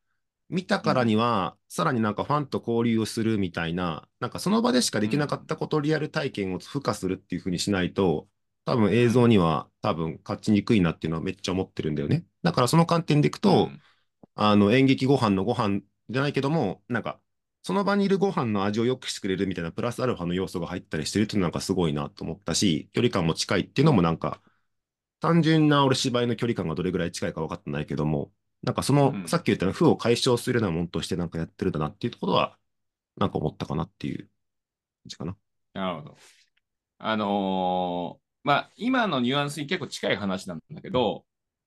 [0.49, 8.27] 見たからには、さらになんかファンと交流をするみたいな、なんかその場でしかできなかったこと、リアル体験を付加するっていう風にしないと、
[8.65, 12.25] 多分映像には多分勝ちにくいなっていうのはめっちゃ思ってるんだよね。
[12.43, 13.81] だからその観点でいくと、うん
[14.35, 17.19] あの演劇ご飯のご飯じゃないけども、なんか
[17.63, 24.41] その場にいるご飯の味を良くしてくれるみたいなプラスアルファの要素が入ったりしてるっていうのなんかすごいなと思ったし、距離感も近いっていうのもなんか、
[25.21, 28.31] 単純な俺芝居の距離感がどれぐらい近いか分かってないけども、
[28.63, 32.57] なんかその、うんさっき言ったような負を解消するようなものとしてなんかやってるんだなっていうところは、
[33.17, 34.29] なんか思ったかなっていう感
[35.05, 35.35] じかな。
[35.73, 36.17] なるほど。
[36.99, 41.25] あのーまあ、今のニュアンスに結構近い話なんだけど、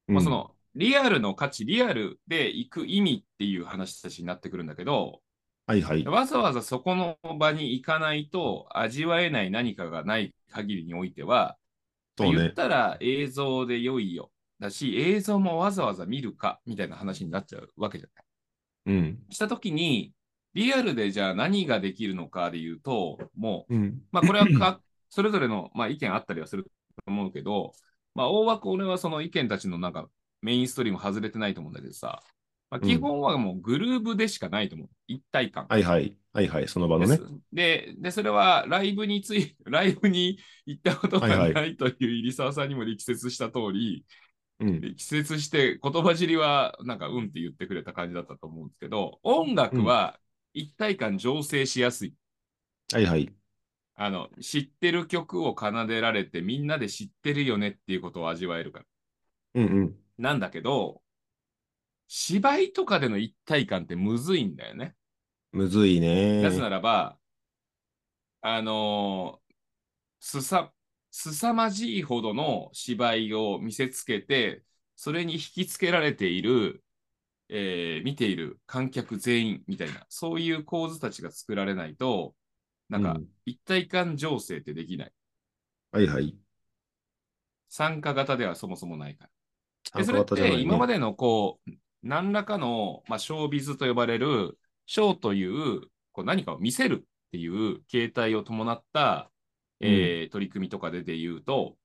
[0.08, 5.20] まあ、そのリアルの価値、リアルで行く意味っていう話たちになってくるんだけど、
[5.66, 6.04] はいはい。
[6.04, 11.56] わざわざそこの場に行かないと味わえない何かがない限りにおいては、
[12.16, 12.36] そうね。
[12.36, 14.30] 言ったら映像で良いよ。
[14.58, 18.96] だし、映像もわざわざ見るかみたいな話になっちゃうわけじゃない。
[18.96, 19.18] うん。
[19.30, 20.12] したときに、
[20.54, 24.02] リアルでじゃあ何ができるのかで言うと、もう、うん。
[24.10, 26.70] まあこれはか それぞれの、まあ、意見あったりはすると
[27.06, 27.72] 思うけど、
[28.14, 30.08] まあ大枠俺はその意見たちのなんか
[30.40, 32.22] メインストリーム外れてないと思うんだけどさ、
[32.70, 34.88] まあ、うん基本はもうグルーブでしかないと思う。
[35.06, 35.66] 一体感。
[35.68, 36.16] はいはい。
[36.32, 37.18] はいはい、その場のね。
[37.52, 44.04] でで、それはライブについ、ライブに行ったことがないという入澤さんにも力説した通り、
[44.60, 44.80] うん。
[44.80, 50.18] 力説して言葉尻はなんかうんって言ってくれた感じだったと思うんですけど、音楽は
[50.54, 52.14] 一体感醸成しやすい。
[52.92, 53.32] はいはい。
[53.94, 58.84] あの、知ってる曲を奏でられてみんなで知ってるよねっていうことを味わえるから。
[59.54, 59.96] うんうん。
[60.18, 61.02] なんだけど、
[62.08, 64.94] 芝居とかでの一体感ってむずいんだよね。
[65.52, 66.42] むずいね。
[66.42, 67.18] なぜならば、
[68.40, 69.46] あのー
[70.20, 70.72] すさ、
[71.18, 74.62] すさまじいほどの芝居を見せつけて、
[74.96, 76.84] それに引きつけられている、
[77.48, 82.34] えー見ている観客全員みたいな、そういう構図たちが作られないと、
[82.90, 85.12] なんかうん一体感情勢ってできない。
[85.90, 86.36] はいはい。
[87.70, 89.30] 参加型ではそもそもないから。
[89.94, 91.70] で参それって今までのこう、
[92.02, 95.80] 何らかの、まあ、ショービズと呼ばれる、ショーという
[96.12, 99.30] こう何かを見せるっていう形態を伴った、
[99.80, 101.76] えー取り組みとかでで言うと、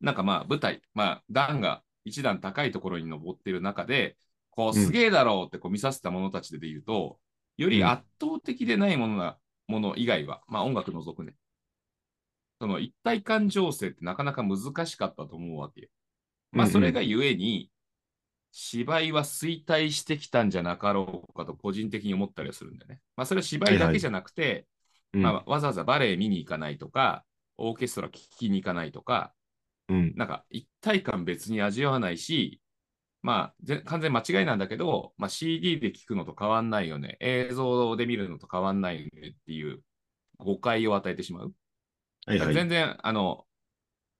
[0.00, 4.16] なんかまあ舞台、まあ段が一段高いところに登っている中で、
[4.50, 7.18] こううんすげえだろうってこう見させた者たちでで言うと、
[7.56, 11.34] より圧倒的でないものな、もの以外は、まあ音楽除くね。
[12.60, 15.88] その一体感情勢ってなかなか難しかったと思うわけよ。
[16.52, 17.70] まあうんうんそれがゆえに、
[18.52, 23.00] 芝居は衰退してきたんじゃなかろうかと個人的に思ったりはするんだよね。
[23.16, 24.66] まあそれは芝居だけじゃなくて、
[25.18, 25.22] うん。
[25.22, 27.24] まあ、わざわざバレエ見に行かないとか、
[27.56, 29.34] オーケストラ聴きに行かないとか、
[29.88, 30.14] うん。
[30.16, 32.60] なんか一体感別に味わわないし、
[33.22, 39.82] まあ、ぜ完全間違いなんだけど、まあ、CD で聴くのと変わんないよね、映像で見るのと変わんないよねっていう
[40.38, 41.54] 誤解を与えてしまう。
[42.26, 42.54] はいはい。
[42.54, 43.46] 全然、あの、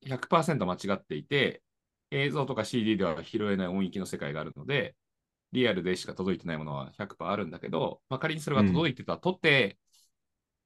[0.02, 1.62] 100%間違っていて、
[2.10, 4.96] 映像とか CD では拾えない音域の世界があるので、
[5.52, 9.78] リアルでしか届いてないものは100%あるんだけど、まあ、仮にそれが届いてたとて、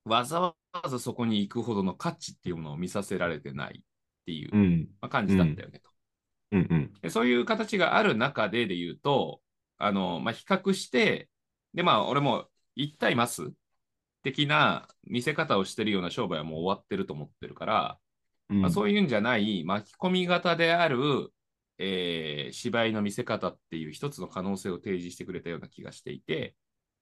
[0.04, 0.54] わざわ
[0.88, 3.82] ざそこに行くほどの価値っていうものを見させられてないっ
[4.26, 4.88] ていう、うん。
[5.00, 5.90] まあ、感じだったよねと。
[6.52, 6.92] うんうん。
[7.00, 9.40] でそういう形がある中でで言うと、
[9.78, 11.28] あの、まあ、比較して、
[11.74, 13.52] で、まあ、俺も1対マス
[14.22, 17.98] 的な見せ方をしてるような商売はもう終わってると思ってるから、
[18.50, 21.32] うんまあ、そういうんじゃない巻き込み型である、
[21.78, 26.54] えー芝居の見せ方っていう一つの可能性を提示してくれたような気がしていて、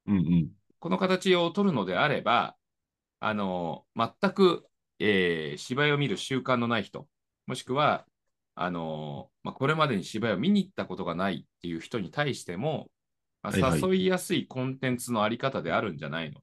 [0.07, 0.49] うんうん。
[0.79, 2.57] この形を取るのであれば、
[3.21, 4.67] あの全く、
[4.99, 7.09] えー芝居を見る習慣のない人、
[7.47, 8.07] もしくは
[8.55, 12.91] あのまあ、これまでに芝居を見に行ったことがないっていう人に対しても、
[13.43, 13.81] まあはいはい。
[13.81, 16.41] 誘いやすいコンテンツのあり方であるんじゃないの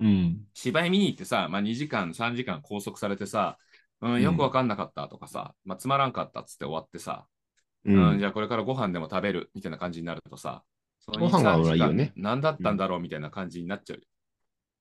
[0.00, 0.46] うん。
[0.54, 3.58] 芝居見に行ってさ、まあ、2時間、3時間拘束されてさ、
[4.00, 4.22] うん、ん。
[4.22, 7.26] よくわかんなかったとかさ、まあ、つまらんかったっつって終わってさ、
[7.84, 10.62] ううんんじゃあこれからご飯でも食べるみたいな感じになるとさ、
[10.98, 12.12] そのご飯が2 3いいよね。
[12.14, 14.00] 時間何だったんだろうみたいな感じになっちゃう。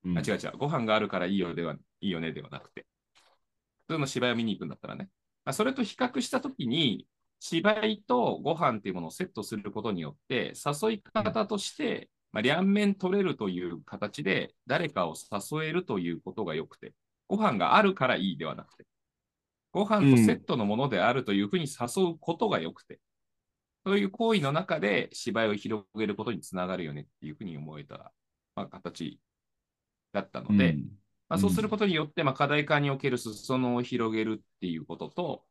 [0.05, 2.85] あ違う違う、ご飯があるからいいよではいいよねではなくて、
[3.87, 5.09] 普通の芝居を見に行くんだったらね、
[5.45, 7.07] まあ、それと比較したときに、
[7.39, 16.93] 芝居とご飯っていうものをセットすることによって、誘い方として、まあ、両面取れるという形で、誰かを誘えるということが良くて、
[17.27, 18.85] ご飯があるからいいではなくて、
[19.71, 22.99] ご飯とセットのものであるというふうに誘うことが良くて、
[23.85, 28.11] そういう行為の中で芝居を広げることにつながるよねっていうふうに思えた、
[28.55, 29.19] まあ、形
[30.21, 30.97] だったので、うん
[31.29, 35.43] まあ、そうすることによって、まあ、課題化における裾野を広げるっていうことと、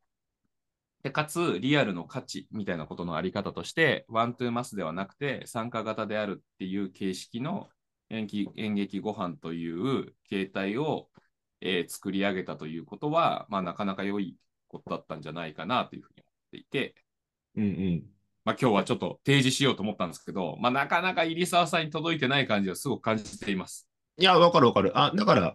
[1.03, 7.69] でかつ、リアルの価値みたいなことのあり方として、ワントゥーマスではなくて、参加型であるっていう形式の
[8.09, 11.09] 演劇演劇ご飯という形態を、
[11.61, 16.95] えー作り上げたということは、まあ、なかなか良いことだったんじゃないかなというふうに思っていて、
[17.55, 18.03] うんうん。
[18.45, 23.86] まあ、今日はちょっと提示しようと思ったんですけど、まあ、なかなか入澤さんに届いてない感じをすごく感じています。
[24.19, 24.97] いや、わかるわかる。
[24.97, 25.47] あ、だから、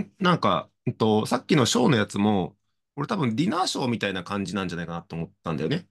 [0.00, 2.56] んなんか、うんと、さっきのショーのやつも、
[2.96, 5.88] 俺多分ディナーショーみたいな感じなんじゃないかなと思ったんだよね。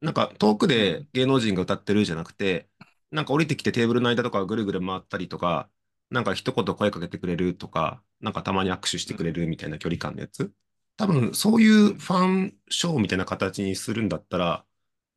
[0.00, 2.68] なんか遠くで芸能人が歌ってるじゃなくて、
[3.12, 5.70] なんか降りてきてテーブルの間とかぐるぐる回ったりとか、
[6.10, 10.52] なんか一言声かけてくれるとか、なんかたまに握手してくれるみたいな距離感のやつ。
[10.96, 14.66] 多分そういうファンショーみたいな形にするんだったら、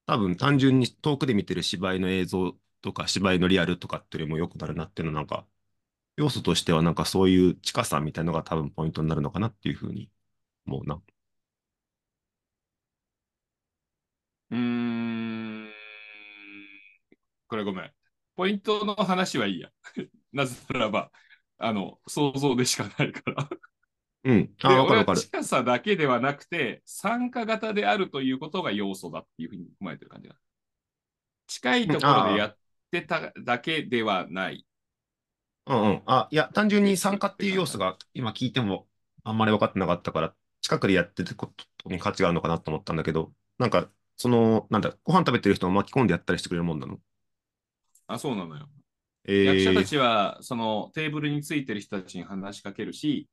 [0.05, 5.45] 多分単純に遠くで見てる芝居の映像とか芝居のリアルとかっていうよりも良くなるなっていうのはなんか
[6.17, 10.09] 要素としてはなんかそういう近さみたいなのが多分ポイントになるのかなっていうふうに
[10.67, 11.01] 思うな。
[14.51, 15.69] うーん。
[17.47, 17.91] これごめん。
[18.35, 19.69] ポイントの話はいいや。
[20.33, 21.11] なぜならば、
[21.57, 23.49] あの、想像でしかないから。
[24.23, 24.55] うん。
[24.61, 25.21] あ、で、わかるわかる。
[25.21, 30.35] 近さだけではなくて、参加型であるということが要素だっていうふうに踏まえてる感じだ。
[31.47, 32.57] 近いところでやっ
[32.91, 34.66] てただけではない。
[35.67, 36.03] うんうん。
[36.05, 38.87] あ、いや、単純に参加っていう要素が今聞いても
[39.23, 46.99] あんまり分かってなかったから、近くでやってることに価値があるのかなと思ったんだけど、なんか、その、なんだ、ご飯食べてる人を巻き込んでやったりしてくれるもんなの？
[48.07, 48.69] あ、そうなのよ。
[49.25, 53.29] え役者たー、ちは、そのテーブルについてる人たちに話しかけるし、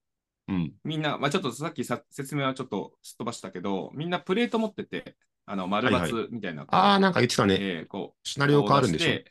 [0.48, 0.74] うん。
[0.84, 5.16] みんな、まあ、ちょっとさっきさ説明はちょっとすっ飛ばしたけど、みんなプレート持ってて、
[5.46, 7.64] あの丸はい×みたいな、ああ、なんか言ってたね。
[7.64, 9.24] えーこうシナリオ変わるんでしょ？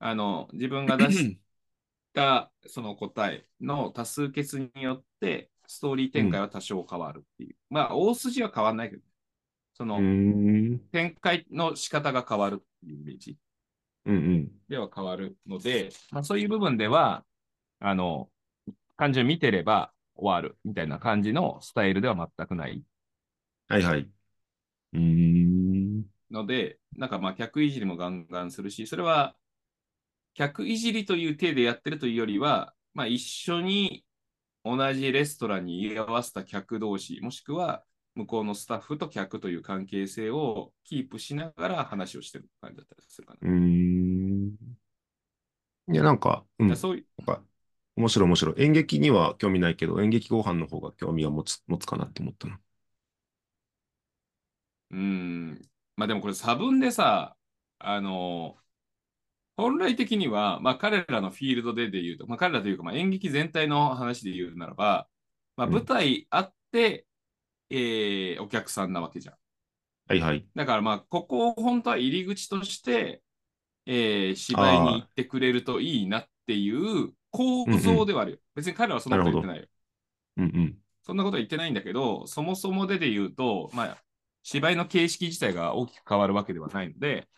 [0.00, 1.28] あの自分が出し
[2.12, 7.56] たその答えの多数決によって、ストーリー展開は多少変わるっていう。
[7.68, 9.02] まあ、大筋は変わらないけど、
[9.74, 9.98] その。
[10.92, 13.36] 展開の仕方が変わるっていうイメージ
[14.06, 14.50] うんうん。
[14.68, 17.24] では変わるので、まあ、そういう部分では、
[17.80, 18.28] あの、
[18.96, 22.82] 感情見てれば終わるみたいな感じのスタイルでは全くない
[23.68, 24.00] はいはい。
[24.00, 26.04] うーん。
[26.30, 29.34] ので、なんかまあ客いじりもガンガンするし、それは
[30.34, 34.04] 客いじりという体でやってるというよりは、まあ一緒に
[34.64, 43.40] 同じレストランに居合わせた客同士、もしくは向こうのスタッフと客という関係性をキープしながら話をしてる感じだったりするかな。
[43.42, 43.50] うー
[44.50, 44.56] ん。
[45.92, 46.76] いや、なんか、うん。
[46.76, 47.42] そういう、か、
[47.96, 48.62] 面白い面白い。
[48.62, 52.60] 演劇には興味ないけど、演劇ご飯の方が興味は持つ、持つかなって思ったな。
[54.90, 55.62] うーん、
[55.96, 57.36] まあでもこれ差分でさ、
[57.78, 58.56] あの、
[59.60, 65.08] 本来的には、まあ彼らのフィールドでで言うと、まあ彼らというか、まあ演劇全体の話で言うならば、
[65.56, 67.06] まあうん舞台あって、
[67.70, 69.36] えーお客さんなわけじゃん。
[70.08, 70.46] はいはい。
[70.54, 73.22] だからまあ、ここを本当は入り口として、
[73.86, 78.38] えー芝居に行ってくれるといいなっていう構造ではあるよ。
[78.54, 79.66] 別に彼らはそんなこと言ってないよ。
[80.36, 80.78] うんうん。
[81.02, 83.98] そんなことは言ってないんだけど、そもそもでで言うと、まあ、
[84.42, 87.28] 芝居の形式自体が大きく変わるわけではないので、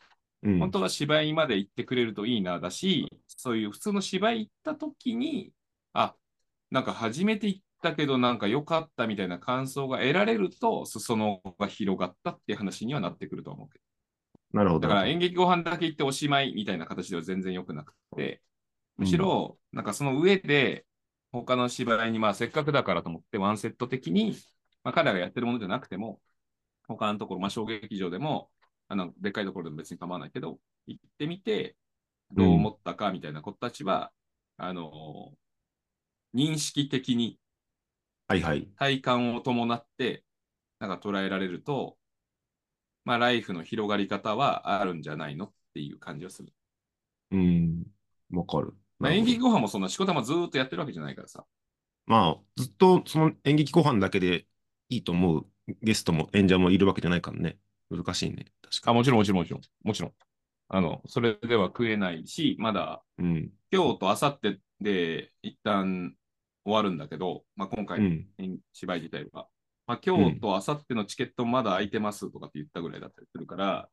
[0.43, 0.59] うん。
[0.59, 5.53] 本当は芝居まで行ってくれるといいなだし、そういう普通の芝居行った時に、
[5.93, 6.15] あ、
[6.71, 13.81] なんか初めて行ったけどなんか良かったみたいな感想が得られると、裾野が広がったっていう話にはなってくると思うけ
[14.53, 14.81] なるほど。
[14.81, 14.89] ど。
[14.89, 18.43] だから演劇ご飯だけ行っておしまいみたいな形では全然良くなくて、
[18.97, 20.87] むしろ、なんかその上で、
[21.33, 24.37] 他の芝居に、まあせっかくだからと思ってワンセット的に、
[24.85, 26.21] まあ彼らがやってるものじゃなくても、
[26.87, 28.51] 他のところ、まあ小劇場でも、
[28.93, 31.77] あの、でっかいところでも別に構わないけど、行ってみて、
[32.31, 34.13] どう思ったかみたいな子たちは、
[34.59, 35.33] あの
[36.35, 37.39] 認識的に
[38.29, 38.69] はいはい。
[38.77, 40.25] 体感を伴って、
[40.79, 41.97] なんか捉えられると、
[43.05, 46.53] まあライフの広がり方はあるんじゃないのっていう感じはする。
[47.31, 47.85] うん。
[48.31, 48.75] わかる。
[48.99, 51.45] まあ、演劇ご飯もそんな仕事もずーっとやってるわけじゃないからさ。
[52.07, 54.47] まあ、ずっとその演劇ご飯だけで
[54.89, 55.47] いいと思う
[55.83, 57.59] ゲストも演者もいるわけじゃないからね。
[57.97, 58.47] 難しいね。
[58.63, 58.95] 確かあ、に。
[58.95, 59.63] もちろんもちろんもちろん。
[59.85, 60.15] もちろん。
[60.69, 63.53] あの、それでは食えないし、まだうん。
[63.73, 66.17] 今日と明後日で一旦
[66.65, 68.29] 終わるんだけど、まあ、今回のうん。
[68.39, 69.49] 演芝居自体は。
[69.87, 73.91] まあ、今日と明後日のチケットまだ空いてますとかって言ったぐらいだったりするから、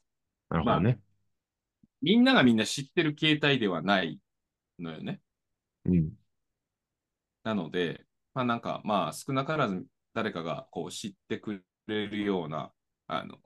[0.49, 0.99] なるほどね。
[2.01, 4.19] みんながみんな知ってる形態ではない
[4.79, 5.21] のよね。
[5.85, 6.17] うん。
[7.43, 12.71] なので、まあなんか、まあ少なからず誰かがこう知ってくれるような、
[13.07, 13.37] あの、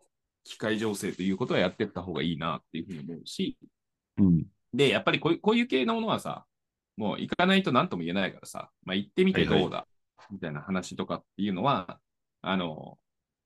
[0.44, 3.58] 機械情勢ということはやっていった方がいいなっていうふうに思うし、
[4.18, 4.46] うん。
[4.74, 6.46] で、やっぱりこういうこういう系のものはさ、
[6.98, 9.88] もう行かないと何とも言えないからさ、まあ行ってみてどうだ、
[10.32, 12.00] みたいな話とかっていうのは、
[12.42, 12.98] あの、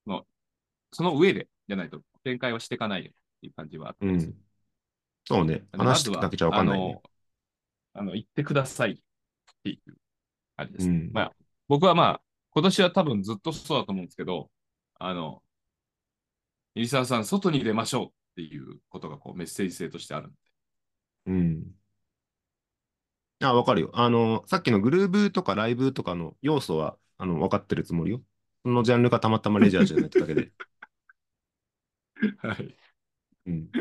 [0.05, 0.25] の
[0.91, 4.35] その上でじゃないと展開はしていかないよっていう感じはあったうん。
[5.25, 5.63] そうね。
[5.73, 7.01] 話してだけじゃわかんないね。
[7.93, 8.95] あの、あの行ってくださいっ
[9.63, 9.93] ていう
[10.55, 10.89] 感じです。
[10.89, 11.33] うんまあ、
[11.67, 14.49] 僕はまあ、今年は多分ずっとそうだと思うんですけど、
[14.99, 15.43] あの、
[16.77, 20.37] 入澤さん、外に出ましょうっていうことがこうメッセージ性としてあるんで。
[21.27, 21.75] うん。
[23.39, 23.91] あ、わかるよ。
[23.93, 28.23] あの、さっきのグルーブとかライブとかの要素は、あの、分かってるつもりよ。
[28.63, 30.51] そのジャンルがたまたまレジャーじゃないってだけで。
[32.39, 32.75] はい。
[33.47, 33.71] うん。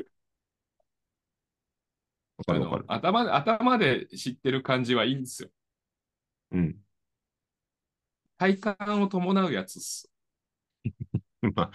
[2.38, 2.84] わかあるわかる。
[2.86, 5.50] の頭で頭で知ってる感じはいいんですよ。
[6.50, 6.80] うん。
[8.38, 10.10] 体感を伴うやつっす。
[11.54, 11.70] まあ、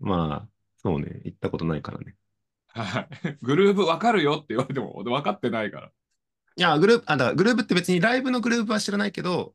[0.00, 1.20] まあ、そうね。
[1.24, 2.16] 行ったことないからね。
[2.68, 3.38] はい。
[3.42, 5.92] グルーブわかるよって言われても分かってないから。
[6.56, 9.54] いや、グループ、あ、だからグループって別にライブのグループは知らないけど、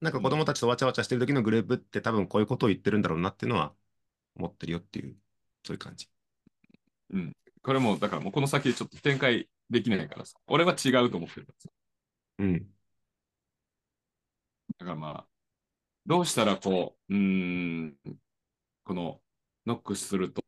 [0.00, 3.74] なんか子供たちとわちゃわちゃしてる時のグループって多分こういうことを言ってるんだろうなっていうのは
[4.36, 5.16] 思ってるよっていう、
[5.64, 6.08] そういう感じ。
[7.10, 7.36] うん。
[7.62, 10.38] これも、だからもうこの先ちょっと展開できないからさ。
[10.46, 11.70] 俺は違うと思ってるからさ。
[12.38, 12.74] うん。
[14.78, 15.26] だからまあ、
[16.06, 17.96] どうしたらこう、うーん、
[18.84, 19.20] この、
[19.68, 20.42] ノックすると、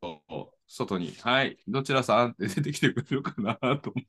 [0.67, 4.07] 外に、はい、どちらさんって出てきてくれるかなと思い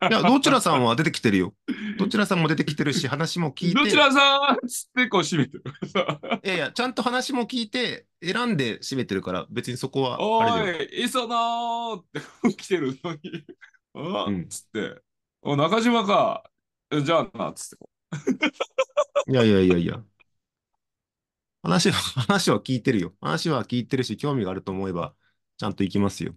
[0.00, 1.54] や、どちらさんは出てきてるよ。
[1.96, 3.74] どちらさんも出てきてるし、話も聞いて。
[3.74, 5.62] どちらさんつってこう閉めてる。
[6.42, 10.82] いやいや、ちゃんと話も聞いて、選んで締めてるから、別にそこはおあれだよ。
[10.82, 12.04] い、磯野っ
[12.42, 13.44] て来てるのに、
[13.94, 15.00] あうんつって、
[15.42, 16.50] お、中島か。
[16.90, 17.90] えじゃあな、つって。
[19.30, 20.02] いやいやいやいや。
[21.62, 21.94] 話は、
[22.28, 23.14] 話は聞いてるよ。
[23.20, 25.14] 話は聞いてるし、興味があると思えば、
[25.58, 26.34] ちゃんと行きますよ。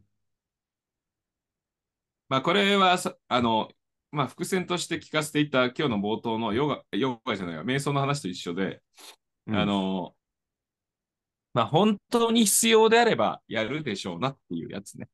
[2.30, 3.70] まあ、これはさ、あの、
[4.12, 8.82] まあ、伏線として聞かせていた今日の冒頭のヨガ、ヨガじゃないわ、瞑想の話と一緒で、
[9.48, 10.16] うんあの、
[11.54, 15.08] まあ、本当に必要であればやるでしょうなっていうやつね。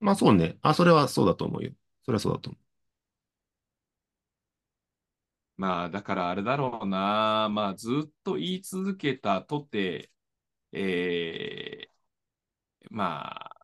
[0.00, 0.58] まあそうね。
[0.62, 1.72] あ、それはそうだと思うよ。
[2.04, 2.58] それはそうだと思
[5.56, 7.48] まあ、だからあれだろうな。
[7.50, 10.10] まあ、ずっと言い続けたとて、
[10.72, 13.56] えー、まあ、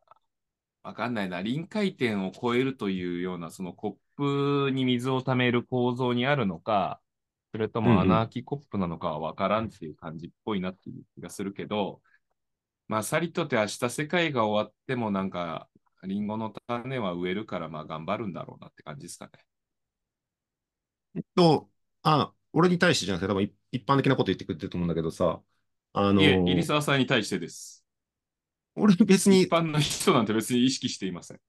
[0.82, 1.42] わかんないな。
[1.42, 7.00] 臨界点を超えるというような、そのコップに水を溜める構造にあるのか、
[7.52, 12.02] それとうんうんも穴あきコップなのかはわからんっていう感じっぽいなっていう気がするけど、
[12.88, 15.68] まあ、さりとて明日世界が終わってもなんか、
[16.04, 19.32] リンゴの種は植えるから、まあ頑張るんだろうなって感じですかね。
[21.14, 21.22] う。
[21.34, 21.70] と、
[22.12, 25.42] あ、俺に対してじゃなくて、多分一一般的なこと言ってくれてると思うんだけどさ、
[25.92, 27.84] あのいえ、入澤さんに対してです。
[28.74, 31.40] 俺別に一般の人なんて別に意識していません。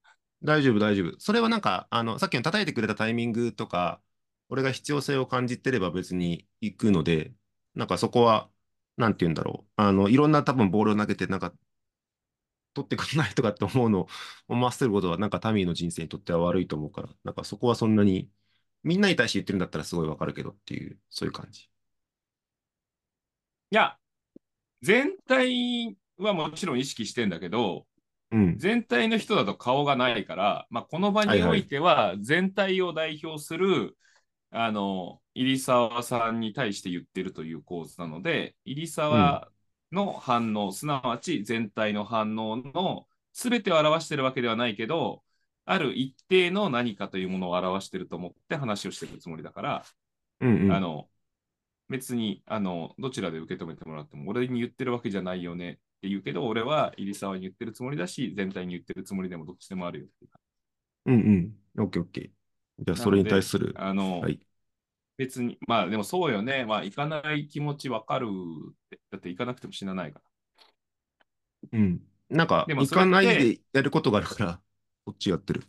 [0.43, 1.19] 大丈夫、大丈夫。
[1.19, 4.01] それはなんか、あの、さっきの叩いてくれたタイミングとか、
[4.49, 7.33] 俺が必要性を感じてれば別に行くので、
[7.75, 8.49] なんかそこは、
[8.97, 9.71] なんて言うんだろう。
[9.75, 11.53] あの、いろんな多分ボールを投げて、なんか、
[12.73, 14.07] 取ってくれないとかって思うのを
[14.47, 18.31] 思わせることは、なんかタミーの人生にとっては悪いと思うから、なんかそこはそんなに、
[18.83, 21.69] みんなに対して言ってるんだったらすごいわかるけどっていう、そういう感じ。
[23.71, 23.97] いや、
[24.81, 27.85] 全体はもちろん意識してんだけど、
[28.31, 28.57] うん。
[28.57, 33.97] 全体の人だと顔がないから、まあ、この場においては全体を代表する、
[34.51, 39.51] あの、入沢さんに対して言ってるという構図なので、入沢
[39.91, 45.23] の反応、すなわち全体の反応の全てを表してるわけではないけど、
[45.69, 49.85] ある一定の何かというものを表してると思って話をしてるつもりだから、
[50.41, 50.71] うんうん。
[50.71, 51.07] あの、
[51.89, 60.27] 別に、あの、どちらで受け止めてもらっても、俺に言ってるわけじゃないよねって言うけど、俺は入沢に言ってるつもりだし、全体に言ってるつもりでもどっちでもあるよってい
[61.05, 61.13] うん
[61.77, 61.83] うん。
[61.83, 62.83] オッケーオッケー。
[62.85, 63.75] じゃあ、それに対する。
[63.77, 64.39] あの、はい。
[65.17, 66.65] 別に、まあでもそうよね。
[66.65, 68.99] まあ行かない気持ちわかるって。
[69.11, 70.19] だって行かなくても死なないか
[71.71, 71.79] ら。
[71.79, 72.01] うん。
[72.29, 74.61] なんか、行かないでやることがあるから、
[75.09, 75.63] こっちやってる。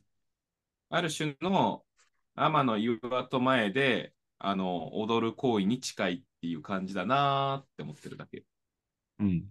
[0.88, 1.84] ある種の
[2.36, 8.44] 天の岩戸前で、あの、踊る行為に近いっていう感じだなーって思ってるだけ。
[9.18, 9.50] うん。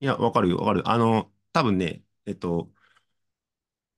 [0.00, 0.88] いや、わかるよ、わかる。
[0.88, 2.70] あの、多分ね、えっと、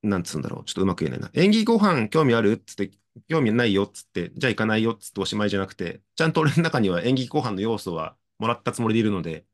[0.02, 0.64] なんつうんだろう。
[0.64, 1.30] ちょっとうまく言えないな。
[1.34, 2.90] 演技ご飯興味あるっつって、
[3.28, 9.46] 興味ないよっつって、じゃあ行かないよっつっておしまいじゃなくて、ちゃんと俺の中には演技ご飯の要素はもらったつもりでいるので、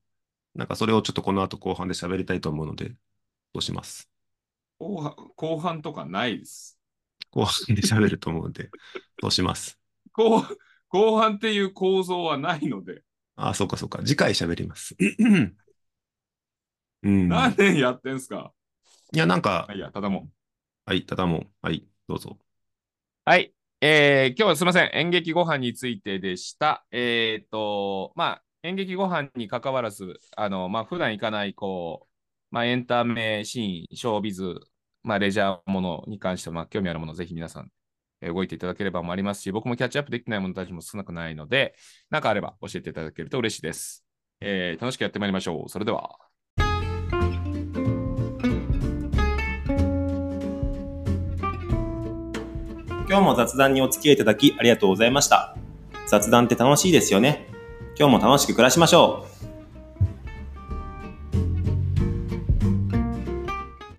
[0.54, 2.96] なんかそれをちょっとこの後後半で喋りたいと思うので、
[3.54, 4.08] そうします。
[4.78, 6.78] 後半後半とかないです。
[7.30, 8.70] 後半で喋ると思うので、
[9.20, 9.78] そうします。
[10.12, 10.44] 後
[10.88, 13.02] 後半っていう構造はないので、
[13.36, 14.00] ああ、そうかそうか。
[14.04, 14.94] 次回喋ります。
[17.02, 17.28] うん。
[17.28, 18.52] 何年やってんすか？
[19.12, 20.30] いや、なんかあ、いや、ただもう。
[20.84, 22.38] はい、ただもう、はい、どうぞ。
[23.24, 23.54] はい。
[23.80, 24.90] えー今日はすみません。
[24.94, 26.84] 演劇ご飯についてでした。
[26.90, 32.11] えっ、と、まあ、演劇ご飯に関わらず、あの、まあ、普段行かない、こう、
[32.52, 34.60] まあ、エンタメシーン、ショービズ、
[35.02, 37.70] まあ、レジャーものに関して、まあ、興味あるもの、ぜひ皆さん、
[38.20, 41.74] え動いていただければもありますし、僕もキャッチアップできないものたちも少なくないので、
[42.10, 44.04] なんかあれば教えていただけると嬉しいです。
[44.40, 45.68] えー楽しくやってまいりましょう。
[45.70, 46.18] それでは。
[53.08, 55.56] 今日も雑談にお付き合いいただきありがとうございました。
[56.06, 57.46] 雑談って楽しいですよね。
[57.98, 59.51] 今日も楽しく暮らしましょう。